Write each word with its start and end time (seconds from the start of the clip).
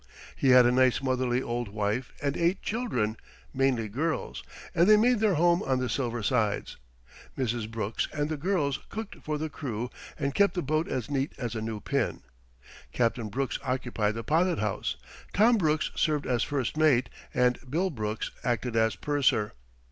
He 0.35 0.49
had 0.49 0.65
a 0.65 0.71
nice, 0.71 0.99
motherly 0.99 1.43
old 1.43 1.67
wife 1.67 2.11
and 2.23 2.35
eight 2.35 2.63
children, 2.63 3.17
mainly 3.53 3.87
girls, 3.87 4.41
and 4.73 4.87
they 4.87 4.97
made 4.97 5.19
their 5.19 5.35
home 5.35 5.61
on 5.61 5.77
the 5.77 5.89
Silver 5.89 6.23
Sides. 6.23 6.77
Mrs. 7.37 7.69
Brooks 7.69 8.07
and 8.11 8.27
the 8.27 8.35
girls 8.35 8.79
cooked 8.89 9.17
for 9.21 9.37
the 9.37 9.47
crew 9.47 9.91
and 10.17 10.33
kept 10.33 10.55
the 10.55 10.63
boat 10.63 10.87
as 10.87 11.11
neat 11.11 11.33
as 11.37 11.53
a 11.53 11.61
new 11.61 11.79
pin. 11.79 12.23
Captain 12.91 13.29
Brooks 13.29 13.59
occupied 13.63 14.15
the 14.15 14.23
pilot 14.23 14.57
house; 14.57 14.95
Tom 15.35 15.57
Brooks 15.59 15.91
served 15.93 16.25
as 16.25 16.41
first 16.41 16.75
mate, 16.75 17.07
and 17.31 17.59
Bill 17.69 17.91
Brooks 17.91 18.31
acted 18.43 18.75
as 18.75 18.95
purser. 18.95 19.53